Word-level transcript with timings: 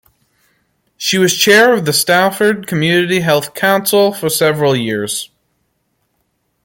She 0.97 1.19
was 1.19 1.37
Chair 1.37 1.75
of 1.75 1.85
the 1.85 1.93
Salford 1.93 2.65
Community 2.65 3.19
Health 3.19 3.53
Council 3.53 4.11
for 4.11 4.31
several 4.31 4.75
years. 4.75 5.29